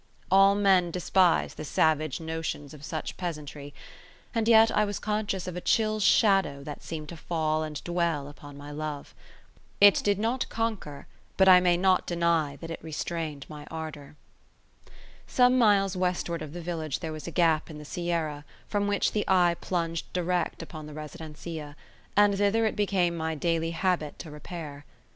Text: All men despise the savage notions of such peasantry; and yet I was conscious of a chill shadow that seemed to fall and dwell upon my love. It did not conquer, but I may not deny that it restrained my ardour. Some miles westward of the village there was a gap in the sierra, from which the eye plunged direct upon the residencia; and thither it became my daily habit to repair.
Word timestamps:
All 0.31 0.55
men 0.55 0.89
despise 0.89 1.53
the 1.53 1.63
savage 1.63 2.19
notions 2.19 2.73
of 2.73 2.83
such 2.83 3.17
peasantry; 3.17 3.71
and 4.33 4.47
yet 4.47 4.71
I 4.71 4.83
was 4.83 4.97
conscious 4.97 5.45
of 5.45 5.55
a 5.55 5.61
chill 5.61 5.99
shadow 5.99 6.63
that 6.63 6.81
seemed 6.81 7.07
to 7.09 7.15
fall 7.17 7.61
and 7.61 7.83
dwell 7.83 8.27
upon 8.27 8.57
my 8.57 8.71
love. 8.71 9.13
It 9.79 10.01
did 10.03 10.17
not 10.17 10.49
conquer, 10.49 11.05
but 11.37 11.47
I 11.47 11.59
may 11.59 11.77
not 11.77 12.07
deny 12.07 12.55
that 12.61 12.71
it 12.71 12.83
restrained 12.83 13.45
my 13.47 13.67
ardour. 13.69 14.15
Some 15.27 15.59
miles 15.59 15.95
westward 15.95 16.41
of 16.41 16.53
the 16.53 16.61
village 16.61 17.01
there 17.01 17.13
was 17.13 17.27
a 17.27 17.31
gap 17.31 17.69
in 17.69 17.77
the 17.77 17.85
sierra, 17.85 18.43
from 18.67 18.87
which 18.87 19.11
the 19.11 19.23
eye 19.27 19.55
plunged 19.61 20.11
direct 20.13 20.63
upon 20.63 20.87
the 20.87 20.95
residencia; 20.95 21.75
and 22.17 22.35
thither 22.35 22.65
it 22.65 22.75
became 22.75 23.15
my 23.15 23.35
daily 23.35 23.69
habit 23.69 24.17
to 24.17 24.31
repair. 24.31 24.83